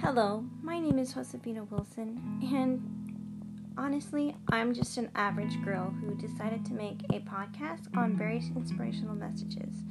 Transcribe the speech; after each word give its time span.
Hello, 0.00 0.44
my 0.62 0.78
name 0.78 0.98
is 0.98 1.14
Josefina 1.14 1.64
Wilson, 1.64 2.40
and 2.54 3.72
honestly, 3.76 4.36
I'm 4.48 4.72
just 4.72 4.96
an 4.98 5.10
average 5.14 5.62
girl 5.64 5.90
who 5.90 6.14
decided 6.14 6.64
to 6.66 6.74
make 6.74 7.02
a 7.12 7.20
podcast 7.20 7.94
on 7.96 8.16
various 8.16 8.50
inspirational 8.54 9.14
messages 9.14 9.82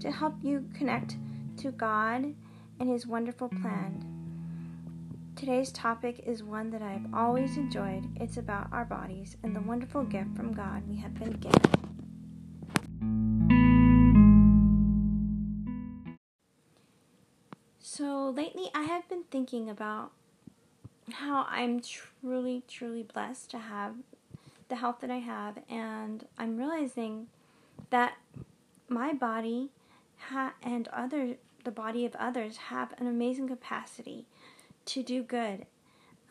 to 0.00 0.10
help 0.10 0.34
you 0.42 0.68
connect 0.74 1.16
to 1.58 1.70
God 1.70 2.34
and 2.78 2.88
His 2.88 3.06
wonderful 3.06 3.48
plan. 3.48 4.04
Today's 5.36 5.72
topic 5.72 6.20
is 6.26 6.42
one 6.42 6.70
that 6.70 6.82
I've 6.82 7.12
always 7.14 7.56
enjoyed. 7.56 8.04
It's 8.20 8.36
about 8.36 8.68
our 8.72 8.84
bodies 8.84 9.36
and 9.42 9.54
the 9.54 9.60
wonderful 9.60 10.04
gift 10.04 10.36
from 10.36 10.52
God 10.52 10.82
we 10.88 10.96
have 10.96 11.14
been 11.14 11.32
given. 11.32 11.85
So 17.96 18.28
lately, 18.28 18.68
I 18.74 18.82
have 18.82 19.08
been 19.08 19.24
thinking 19.30 19.70
about 19.70 20.12
how 21.10 21.46
I'm 21.48 21.80
truly, 21.80 22.62
truly 22.68 23.02
blessed 23.02 23.50
to 23.52 23.58
have 23.58 23.94
the 24.68 24.76
health 24.76 24.96
that 25.00 25.10
I 25.10 25.20
have, 25.20 25.60
and 25.70 26.26
I'm 26.36 26.58
realizing 26.58 27.28
that 27.88 28.18
my 28.90 29.14
body 29.14 29.70
ha- 30.18 30.52
and 30.62 30.88
other 30.88 31.36
the 31.64 31.70
body 31.70 32.04
of 32.04 32.14
others 32.16 32.58
have 32.68 32.92
an 32.98 33.06
amazing 33.06 33.48
capacity 33.48 34.26
to 34.84 35.02
do 35.02 35.22
good 35.22 35.64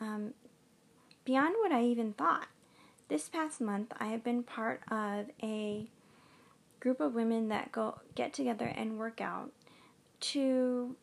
um, 0.00 0.34
beyond 1.24 1.56
what 1.58 1.72
I 1.72 1.82
even 1.82 2.12
thought. 2.12 2.46
This 3.08 3.28
past 3.28 3.60
month, 3.60 3.92
I 3.98 4.06
have 4.06 4.22
been 4.22 4.44
part 4.44 4.82
of 4.88 5.30
a 5.42 5.90
group 6.78 7.00
of 7.00 7.16
women 7.16 7.48
that 7.48 7.72
go 7.72 7.98
get 8.14 8.32
together 8.32 8.72
and 8.72 9.00
work 9.00 9.20
out 9.20 9.50
to 10.20 10.94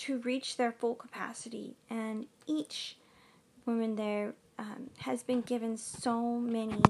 to 0.00 0.18
reach 0.18 0.56
their 0.56 0.72
full 0.72 0.94
capacity. 0.94 1.74
And 1.90 2.26
each 2.46 2.96
woman 3.66 3.96
there 3.96 4.32
um, 4.58 4.90
has 4.98 5.22
been 5.22 5.42
given 5.42 5.76
so 5.76 6.38
many 6.38 6.82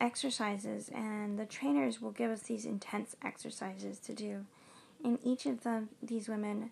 exercises, 0.00 0.90
and 0.94 1.38
the 1.38 1.46
trainers 1.46 2.00
will 2.00 2.12
give 2.12 2.30
us 2.30 2.42
these 2.42 2.64
intense 2.64 3.16
exercises 3.24 3.98
to 4.00 4.12
do. 4.12 4.46
And 5.04 5.18
each 5.24 5.44
of 5.46 5.64
them, 5.64 5.88
these 6.00 6.28
women 6.28 6.70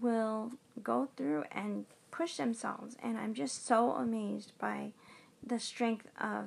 will 0.00 0.52
go 0.82 1.08
through 1.16 1.44
and 1.52 1.84
push 2.10 2.36
themselves. 2.36 2.96
And 3.02 3.18
I'm 3.18 3.34
just 3.34 3.66
so 3.66 3.92
amazed 3.92 4.52
by 4.58 4.92
the 5.46 5.58
strength 5.58 6.06
of 6.18 6.46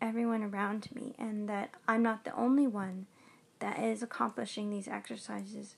everyone 0.00 0.42
around 0.42 0.88
me, 0.94 1.14
and 1.18 1.48
that 1.50 1.74
I'm 1.86 2.02
not 2.02 2.24
the 2.24 2.34
only 2.34 2.66
one 2.66 3.06
that 3.58 3.78
is 3.78 4.02
accomplishing 4.02 4.70
these 4.70 4.88
exercises. 4.88 5.76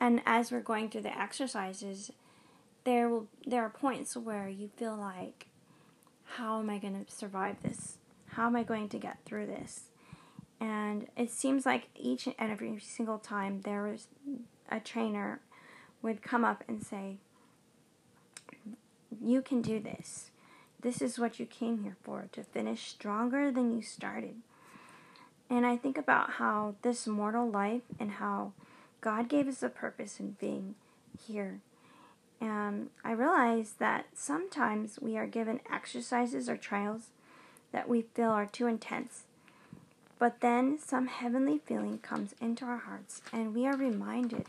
And 0.00 0.22
as 0.24 0.50
we're 0.50 0.60
going 0.60 0.88
through 0.88 1.02
the 1.02 1.18
exercises, 1.18 2.10
there 2.84 3.08
will 3.08 3.28
there 3.46 3.62
are 3.62 3.70
points 3.70 4.16
where 4.16 4.48
you 4.48 4.70
feel 4.76 4.96
like, 4.96 5.46
how 6.24 6.58
am 6.58 6.70
I 6.70 6.78
going 6.78 7.04
to 7.04 7.12
survive 7.12 7.62
this? 7.62 7.98
How 8.28 8.46
am 8.46 8.56
I 8.56 8.62
going 8.62 8.88
to 8.88 8.98
get 8.98 9.18
through 9.24 9.46
this? 9.46 9.90
And 10.58 11.08
it 11.16 11.30
seems 11.30 11.66
like 11.66 11.88
each 11.94 12.26
and 12.26 12.34
every 12.38 12.78
single 12.80 13.18
time 13.18 13.62
there 13.62 13.82
was 13.82 14.08
a 14.70 14.80
trainer 14.80 15.40
would 16.02 16.22
come 16.22 16.44
up 16.44 16.64
and 16.68 16.84
say, 16.84 17.16
You 19.20 19.42
can 19.42 19.60
do 19.60 19.80
this. 19.80 20.30
This 20.80 21.02
is 21.02 21.18
what 21.18 21.38
you 21.38 21.44
came 21.44 21.82
here 21.82 21.96
for, 22.02 22.28
to 22.32 22.42
finish 22.42 22.88
stronger 22.88 23.50
than 23.50 23.74
you 23.74 23.82
started. 23.82 24.36
And 25.50 25.66
I 25.66 25.76
think 25.76 25.98
about 25.98 26.30
how 26.32 26.76
this 26.82 27.06
mortal 27.06 27.50
life 27.50 27.82
and 27.98 28.12
how 28.12 28.52
God 29.00 29.28
gave 29.28 29.48
us 29.48 29.62
a 29.62 29.68
purpose 29.68 30.20
in 30.20 30.36
being 30.40 30.74
here. 31.26 31.60
And 32.40 32.90
I 33.04 33.12
realize 33.12 33.74
that 33.78 34.06
sometimes 34.14 34.98
we 35.00 35.16
are 35.16 35.26
given 35.26 35.60
exercises 35.70 36.48
or 36.48 36.56
trials 36.56 37.10
that 37.72 37.88
we 37.88 38.02
feel 38.02 38.30
are 38.30 38.46
too 38.46 38.66
intense. 38.66 39.24
But 40.18 40.40
then 40.40 40.78
some 40.78 41.06
heavenly 41.06 41.58
feeling 41.58 41.98
comes 41.98 42.34
into 42.40 42.64
our 42.64 42.78
hearts, 42.78 43.22
and 43.32 43.54
we 43.54 43.66
are 43.66 43.76
reminded 43.76 44.46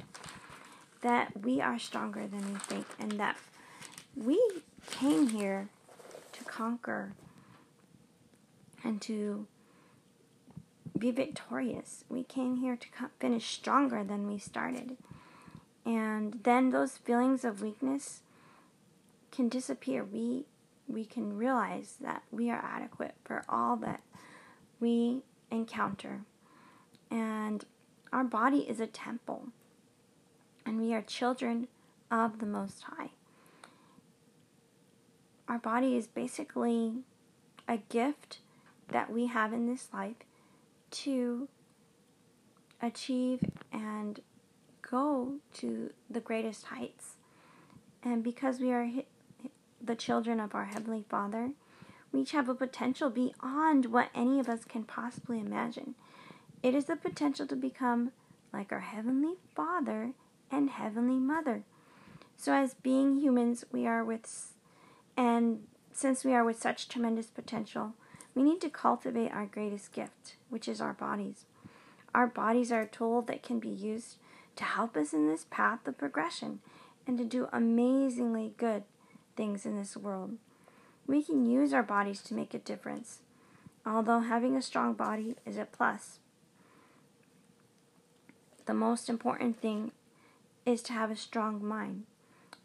that 1.02 1.42
we 1.44 1.62
are 1.62 1.80
stronger 1.80 2.28
than 2.28 2.54
we 2.54 2.60
think, 2.60 2.86
and 3.00 3.14
that 3.14 3.38
we 4.16 4.40
came 4.90 5.30
here 5.30 5.70
to 6.34 6.44
conquer 6.44 7.14
and 8.84 9.02
to 9.04 9.48
be 10.98 11.12
victorious. 11.12 12.04
We 12.10 12.24
came 12.24 12.58
here 12.58 12.76
to 12.76 12.88
finish 13.20 13.48
stronger 13.48 14.04
than 14.04 14.28
we 14.28 14.38
started. 14.38 14.98
And 15.86 16.40
then 16.44 16.70
those 16.70 16.98
feelings 16.98 17.44
of 17.44 17.62
weakness 17.62 18.22
can 19.32 19.50
disappear. 19.50 20.04
We 20.04 20.46
we 20.88 21.06
can 21.06 21.38
realize 21.38 21.96
that 22.02 22.24
we 22.32 22.50
are 22.50 22.62
adequate 22.64 23.16
for 23.24 23.46
all 23.48 23.78
that 23.78 24.02
we 24.80 25.22
encounter. 25.50 26.22
And 27.10 27.64
our 28.12 28.26
body 28.26 28.60
is 28.60 28.80
a 28.80 28.88
temple. 28.88 29.48
And 30.66 30.80
we 30.80 30.94
are 30.94 31.02
children 31.02 31.68
of 32.10 32.40
the 32.40 32.46
Most 32.46 32.84
High. 32.84 33.12
Our 35.48 35.60
body 35.60 35.96
is 35.96 36.08
basically 36.08 37.04
a 37.68 37.78
gift 37.78 38.40
that 38.90 39.12
we 39.12 39.28
have 39.28 39.54
in 39.54 39.68
this 39.68 39.88
life 39.94 40.18
to 40.92 41.48
achieve 42.82 43.44
and 43.72 44.20
go 44.82 45.36
to 45.54 45.92
the 46.10 46.20
greatest 46.20 46.66
heights. 46.66 47.16
And 48.04 48.24
because 48.24 48.60
we 48.60 48.72
are 48.72 48.90
the 49.82 49.96
children 49.96 50.40
of 50.40 50.56
our 50.56 50.66
Heavenly 50.66 51.06
Father, 51.10 51.52
we 52.12 52.22
each 52.22 52.32
have 52.32 52.50
a 52.50 52.56
potential 52.56 53.10
beyond 53.10 53.86
what 53.86 54.10
any 54.14 54.40
of 54.40 54.50
us 54.50 54.66
can 54.66 54.84
possibly 54.84 55.40
imagine. 55.40 55.96
It 56.62 56.76
is 56.76 56.86
the 56.86 56.96
potential 56.96 57.48
to 57.48 57.56
become 57.56 58.12
like 58.52 58.72
our 58.72 58.82
Heavenly 58.82 59.36
Father 59.56 60.12
and 60.52 60.70
Heavenly 60.70 61.20
Mother. 61.20 61.64
So, 62.38 62.54
as 62.54 62.74
being 62.74 63.20
humans, 63.20 63.64
we 63.72 63.86
are 63.88 64.04
with, 64.04 64.54
and 65.16 65.68
since 65.94 66.26
we 66.26 66.34
are 66.34 66.44
with 66.44 66.60
such 66.60 66.90
tremendous 66.90 67.28
potential, 67.28 67.94
we 68.36 68.44
need 68.44 68.62
to 68.62 68.70
cultivate 68.70 69.32
our 69.32 69.46
greatest 69.46 69.92
gift, 69.92 70.36
which 70.50 70.68
is 70.68 70.82
our 70.82 70.94
bodies. 70.94 71.46
Our 72.14 72.28
bodies 72.28 72.72
are 72.72 72.82
a 72.82 72.88
tool 72.88 73.22
that 73.24 73.44
can 73.44 73.60
be 73.60 73.70
used 73.70 74.18
to 74.58 74.64
help 74.64 74.98
us 74.98 75.14
in 75.14 75.28
this 75.28 75.46
path 75.50 75.88
of 75.88 75.98
progression 75.98 76.60
and 77.08 77.18
to 77.18 77.26
do 77.26 77.48
amazingly 77.52 78.54
good 78.58 78.84
things 79.36 79.66
in 79.66 79.78
this 79.78 79.98
world. 79.98 80.38
We 81.08 81.24
can 81.24 81.50
use 81.50 81.74
our 81.74 81.84
bodies 81.84 82.22
to 82.24 82.34
make 82.34 82.54
a 82.54 82.60
difference, 82.60 83.20
although 83.86 84.20
having 84.20 84.56
a 84.56 84.62
strong 84.62 84.94
body 84.94 85.36
is 85.46 85.58
a 85.58 85.66
plus. 85.66 86.20
The 88.66 88.74
most 88.74 89.10
important 89.10 89.60
thing 89.60 89.92
is 90.66 90.82
to 90.84 90.94
have 90.94 91.12
a 91.12 91.16
strong 91.16 91.66
mind. 91.66 92.04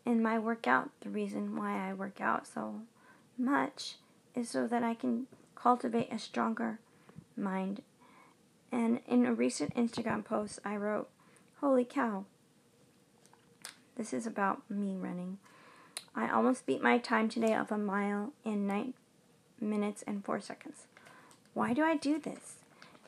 In 0.05 0.23
my 0.23 0.39
workout, 0.39 0.91
the 1.01 1.09
reason 1.09 1.57
why 1.57 1.89
I 1.89 1.95
work 1.95 2.21
out 2.21 2.47
so 2.47 2.83
much 3.39 3.95
is 4.35 4.51
so 4.51 4.67
that 4.67 4.83
I 4.83 4.95
can 4.95 5.27
cultivate 5.57 6.13
a 6.13 6.19
stronger 6.19 6.79
mind. 7.37 7.83
And 8.71 9.01
in 9.09 9.27
a 9.27 9.35
recent 9.35 9.75
Instagram 9.75 10.25
post, 10.25 10.61
I 10.65 10.77
wrote, 10.77 11.09
Holy 11.61 11.85
cow. 11.85 12.25
This 13.97 14.13
is 14.13 14.27
about 14.27 14.71
me 14.71 14.95
running. 14.97 15.39
I 16.15 16.31
almost 16.31 16.67
beat 16.67 16.83
my 16.83 16.99
time 16.99 17.29
today 17.29 17.55
of 17.55 17.73
a 17.73 17.79
mile 17.79 18.33
in 18.45 18.67
9 18.67 18.95
minutes 19.61 20.05
and 20.07 20.25
4 20.25 20.41
seconds. 20.41 20.87
Why 21.55 21.73
do 21.73 21.83
I 21.83 21.97
do 21.97 22.19
this? 22.19 22.57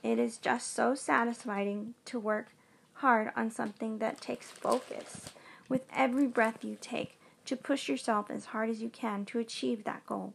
It 0.03 0.19
is 0.19 0.39
just 0.39 0.73
so 0.73 0.95
satisfying 0.95 1.95
to 2.07 2.19
work 2.19 2.49
hard 2.95 3.31
on 3.37 3.51
something 3.51 3.99
that 3.99 4.21
takes 4.21 4.51
focus 4.51 5.31
with 5.69 5.85
every 5.93 6.27
breath 6.27 6.65
you 6.65 6.77
take 6.81 7.19
to 7.45 7.57
push 7.57 7.89
yourself 7.89 8.31
as 8.31 8.47
hard 8.47 8.71
as 8.71 8.83
you 8.83 8.89
can 8.89 9.25
to 9.27 9.39
achieve 9.39 9.85
that 9.85 10.07
goal. 10.07 10.33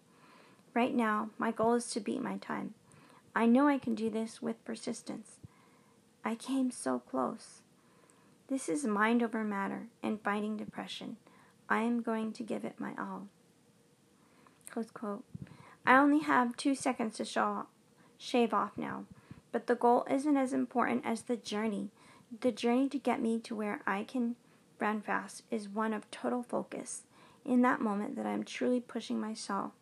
Right 0.74 0.96
now, 0.96 1.30
my 1.38 1.52
goal 1.52 1.76
is 1.76 1.90
to 1.92 2.00
beat 2.00 2.22
my 2.22 2.38
time. 2.38 2.74
I 3.36 3.46
know 3.46 3.68
I 3.68 3.78
can 3.78 3.94
do 3.94 4.10
this 4.10 4.42
with 4.42 4.64
persistence. 4.66 5.38
I 6.26 6.34
came 6.34 6.72
so 6.72 7.00
close. 7.00 7.62
This 8.48 8.68
is 8.68 8.84
mind 8.84 9.22
over 9.22 9.44
matter 9.44 9.88
and 10.02 10.22
fighting 10.22 10.58
depression. 10.58 11.18
I 11.70 11.82
am 11.82 12.02
going 12.02 12.34
to 12.34 12.44
give 12.44 12.66
it 12.66 12.80
my 12.80 12.94
all. 12.98 13.28
Close 14.70 14.90
quote. 14.90 15.24
I 15.86 15.98
only 15.98 16.20
have 16.20 16.58
two 16.58 16.74
seconds 16.74 17.18
to 17.18 17.66
shave 18.18 18.54
off 18.54 18.72
now, 18.76 19.06
but 19.52 19.68
the 19.68 19.76
goal 19.76 20.08
isn't 20.10 20.38
as 20.38 20.54
important 20.54 21.06
as 21.06 21.24
the 21.24 21.38
journey. 21.38 21.90
The 22.42 22.52
journey 22.52 22.90
to 22.90 22.98
get 22.98 23.22
me 23.22 23.40
to 23.40 23.56
where 23.56 23.82
I 23.86 24.04
can 24.04 24.38
run 24.80 25.02
fast 25.02 25.44
is 25.52 25.70
one 25.70 25.94
of 25.94 26.10
total 26.10 26.42
focus. 26.42 27.04
In 27.46 27.62
that 27.62 27.82
moment, 27.82 28.16
that 28.16 28.26
I'm 28.26 28.44
truly 28.44 28.80
pushing 28.80 29.20
myself 29.20 29.74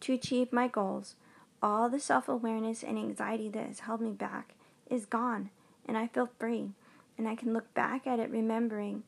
to 0.00 0.12
achieve 0.12 0.52
my 0.52 0.68
goals, 0.68 1.14
all 1.62 1.88
the 1.88 2.00
self 2.00 2.28
awareness 2.28 2.82
and 2.82 2.98
anxiety 2.98 3.48
that 3.50 3.66
has 3.66 3.80
held 3.80 4.00
me 4.00 4.12
back 4.12 4.54
is 4.90 5.06
gone, 5.06 5.50
and 5.86 5.96
I 5.96 6.06
feel 6.06 6.28
free. 6.38 6.70
and 7.18 7.26
I 7.26 7.34
can 7.34 7.54
look 7.54 7.72
back 7.72 8.06
at 8.06 8.18
it 8.20 8.30
remembering 8.30 9.02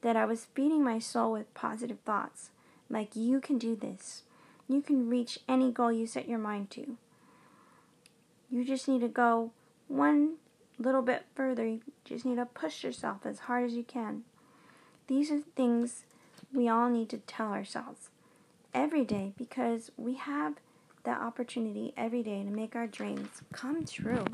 that 0.00 0.16
I 0.16 0.24
was 0.24 0.48
feeding 0.52 0.82
my 0.82 0.98
soul 0.98 1.32
with 1.32 1.54
positive 1.54 1.98
thoughts, 2.04 2.50
like 2.90 3.14
you 3.14 3.40
can 3.40 3.56
do 3.56 3.76
this. 3.76 4.24
You 4.68 4.82
can 4.82 5.08
reach 5.08 5.38
any 5.48 5.70
goal 5.70 5.92
you 5.92 6.06
set 6.06 6.28
your 6.28 6.38
mind 6.38 6.70
to. 6.72 6.96
You 8.50 8.64
just 8.64 8.88
need 8.88 9.00
to 9.00 9.08
go 9.08 9.52
one 9.86 10.34
little 10.78 11.02
bit 11.02 11.24
further. 11.34 11.66
You 11.66 11.80
just 12.04 12.24
need 12.24 12.36
to 12.36 12.46
push 12.46 12.82
yourself 12.82 13.24
as 13.24 13.40
hard 13.40 13.64
as 13.64 13.74
you 13.74 13.84
can. 13.84 14.24
These 15.06 15.30
are 15.30 15.40
things 15.56 16.04
we 16.52 16.68
all 16.68 16.88
need 16.88 17.08
to 17.10 17.18
tell 17.18 17.52
ourselves 17.52 18.10
every 18.74 19.04
day 19.04 19.32
because 19.36 19.90
we 19.96 20.14
have 20.14 20.54
that 21.04 21.20
opportunity 21.20 21.92
every 21.96 22.22
day 22.22 22.42
to 22.42 22.50
make 22.50 22.76
our 22.76 22.86
dreams 22.86 23.42
come 23.52 23.84
true. 23.84 24.24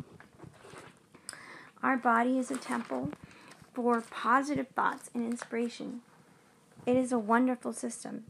Our 1.82 1.96
body 1.96 2.38
is 2.38 2.50
a 2.50 2.56
temple 2.56 3.10
for 3.72 4.00
positive 4.00 4.68
thoughts 4.68 5.10
and 5.14 5.24
inspiration. 5.24 6.00
It 6.86 6.96
is 6.96 7.12
a 7.12 7.18
wonderful 7.18 7.72
system. 7.72 8.24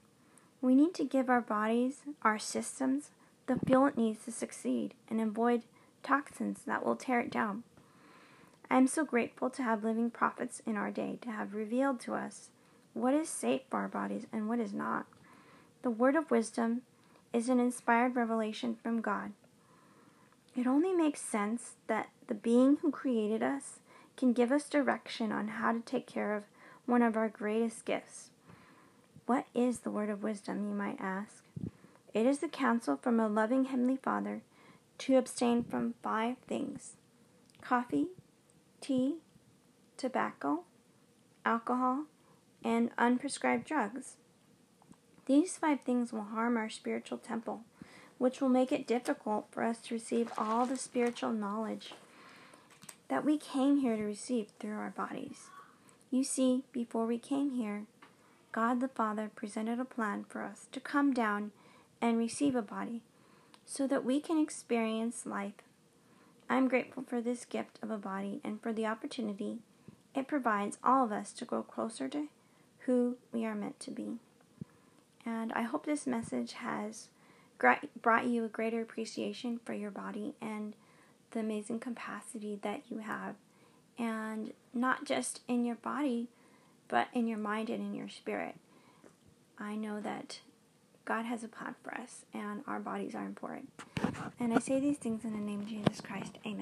We 0.61 0.75
need 0.75 0.95
to 0.95 1.05
give 1.05 1.31
our 1.31 1.41
bodies, 1.41 2.03
our 2.23 2.39
systems, 2.39 3.11
the 3.47 3.59
fuel 3.67 3.87
it 3.87 3.97
needs 3.97 4.25
to 4.25 4.33
succeed 4.33 4.95
and 5.09 5.21
avoid 5.21 5.63
toxins 6.03 6.61
that 6.67 6.85
will 6.85 6.97
tear 6.97 7.21
it 7.21 7.31
down. 7.31 7.63
I 8.71 8.77
am 8.77 8.87
so 8.87 9.05
grateful 9.05 9.49
to 9.51 9.63
have 9.63 9.83
living 9.83 10.11
prophets 10.11 10.61
in 10.67 10.77
our 10.77 10.91
day 10.91 11.19
to 11.23 11.31
have 11.31 11.55
revealed 11.55 12.01
to 12.01 12.15
us 12.15 12.51
what 12.93 13.15
is 13.15 13.29
safe 13.29 13.63
for 13.71 13.79
our 13.79 13.89
bodies 13.89 14.27
and 14.33 14.49
what 14.49 14.61
is 14.61 14.75
not. 14.75 15.07
The 15.83 15.91
word 15.91 16.17
of 16.17 16.31
wisdom 16.31 16.83
is 17.33 17.49
an 17.49 17.61
inspired 17.61 18.17
revelation 18.17 18.77
from 18.83 19.01
God. 19.01 19.33
It 20.57 20.67
only 20.67 20.93
makes 20.93 21.21
sense 21.21 21.73
that 21.87 22.09
the 22.27 22.35
being 22.35 22.79
who 22.83 22.91
created 22.91 23.43
us 23.43 23.79
can 24.17 24.33
give 24.33 24.51
us 24.51 24.69
direction 24.69 25.31
on 25.31 25.49
how 25.49 25.73
to 25.73 25.81
take 25.81 26.07
care 26.07 26.35
of 26.35 26.45
one 26.87 27.03
of 27.03 27.17
our 27.17 27.29
greatest 27.29 27.85
gifts. 27.85 28.31
What 29.27 29.47
is 29.55 29.81
the 29.81 29.91
word 29.91 30.11
of 30.11 30.23
wisdom, 30.23 30.69
you 30.69 30.75
might 30.75 31.01
ask? 31.01 31.45
It 32.15 32.27
is 32.27 32.39
the 32.41 32.49
counsel 32.49 32.97
from 32.97 33.21
a 33.21 33.29
loving 33.29 33.67
Heavenly 33.67 33.97
Father 33.97 34.43
to 34.99 35.17
abstain 35.17 35.63
from 35.63 35.95
five 36.03 36.39
things 36.49 36.95
coffee, 37.61 38.09
tea, 38.81 39.17
tobacco, 39.97 40.65
alcohol, 41.45 42.05
and 42.65 42.91
unprescribed 42.97 43.65
drugs. 43.65 44.17
These 45.29 45.59
five 45.59 45.83
things 45.83 46.11
will 46.11 46.23
harm 46.23 46.57
our 46.57 46.71
spiritual 46.71 47.19
temple, 47.19 47.61
which 48.17 48.41
will 48.41 48.49
make 48.49 48.73
it 48.73 48.87
difficult 48.87 49.47
for 49.51 49.63
us 49.63 49.79
to 49.83 49.95
receive 49.95 50.33
all 50.39 50.65
the 50.65 50.79
spiritual 50.79 51.33
knowledge 51.33 51.93
that 53.09 53.27
we 53.27 53.37
came 53.37 53.77
here 53.77 53.97
to 53.97 54.03
receive 54.03 54.47
through 54.59 54.79
our 54.79 54.89
bodies. 54.89 55.49
You 56.11 56.25
see, 56.25 56.65
before 56.73 57.05
we 57.05 57.19
came 57.19 57.51
here, 57.51 57.85
God 58.53 58.81
the 58.81 58.89
Father 58.89 59.31
presented 59.35 59.79
a 59.79 59.85
plan 59.85 60.25
for 60.27 60.43
us 60.43 60.67
to 60.73 60.81
come 60.81 61.13
down 61.13 61.53
and 62.01 62.17
receive 62.17 62.57
a 62.57 62.63
body 62.63 63.03
so 63.67 63.87
that 63.87 64.07
we 64.07 64.21
can 64.21 64.39
experience 64.41 65.27
life. 65.27 65.61
I'm 66.49 66.69
grateful 66.69 67.03
for 67.07 67.21
this 67.21 67.45
gift 67.45 67.79
of 67.83 67.91
a 67.91 67.99
body 67.99 68.41
and 68.43 68.63
for 68.63 68.73
the 68.73 68.87
opportunity 68.87 69.59
it 70.15 70.27
provides 70.27 70.79
all 70.83 71.05
of 71.05 71.13
us 71.13 71.35
to 71.35 71.45
grow 71.45 71.63
closer 71.63 72.09
to 72.09 72.29
who 72.87 73.19
we 73.31 73.45
are 73.45 73.55
meant 73.55 73.79
to 73.81 73.91
be. 73.91 74.21
And 75.25 75.53
I 75.53 75.63
hope 75.63 75.85
this 75.85 76.07
message 76.07 76.55
has 76.55 77.09
brought 77.59 78.27
you 78.27 78.45
a 78.45 78.49
greater 78.49 78.81
appreciation 78.81 79.61
for 79.65 79.75
your 79.75 79.91
body 79.91 80.35
and 80.41 80.75
the 81.33 81.41
amazing 81.41 81.81
capacity 81.81 82.59
that 82.63 82.83
you 82.89 82.99
have. 82.99 83.35
And 83.99 84.53
not 84.73 85.05
just 85.05 85.41
in 85.49 85.65
your 85.65 85.77
body, 85.77 86.29
but 86.87 87.09
in 87.13 87.27
your 87.27 87.39
mind 87.39 87.69
and 87.69 87.83
in 87.83 87.95
your 87.95 88.09
spirit. 88.09 88.55
I 89.59 89.75
know 89.75 90.01
that 90.01 90.41
God 91.05 91.25
has 91.25 91.43
a 91.43 91.49
plan 91.49 91.75
for 91.83 91.95
us, 91.95 92.25
and 92.33 92.63
our 92.67 92.79
bodies 92.79 93.15
are 93.15 93.25
important. 93.25 93.71
And 94.39 94.55
I 94.55 94.59
say 94.59 94.79
these 94.79 94.99
things 94.99 95.25
in 95.25 95.33
the 95.33 95.39
name 95.39 95.61
of 95.61 95.67
Jesus 95.67 96.01
Christ. 96.01 96.39
Amen. 96.47 96.61